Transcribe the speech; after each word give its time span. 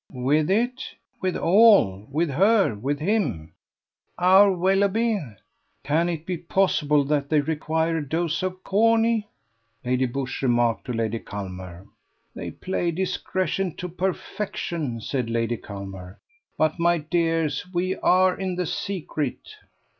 "With 0.13 0.49
it? 0.49 0.81
with 1.21 1.37
all! 1.37 2.07
with 2.09 2.31
her! 2.31 2.73
with 2.73 2.99
him!" 2.99 3.53
"Our 4.17 4.51
Willoughby?" 4.51 5.19
"Can 5.83 6.09
it 6.09 6.25
be 6.25 6.37
possible 6.37 7.03
that 7.03 7.29
they 7.29 7.39
require 7.39 7.97
a 7.97 8.09
dose 8.09 8.41
of 8.41 8.63
Corney?" 8.63 9.27
Lady 9.85 10.07
Busshe 10.07 10.41
remarked 10.41 10.85
to 10.85 10.93
Lady 10.93 11.19
Culmer. 11.19 11.85
"They 12.33 12.49
play 12.49 12.89
discretion 12.89 13.75
to 13.75 13.87
perfection," 13.87 15.01
said 15.01 15.29
Lady 15.29 15.57
Culmer. 15.57 16.17
"But, 16.57 16.79
my 16.79 16.97
dears, 16.97 17.67
we 17.71 17.95
are 17.97 18.35
in 18.35 18.55
the 18.55 18.65
secret." 18.65 19.49